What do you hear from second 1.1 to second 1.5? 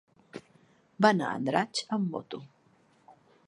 anar a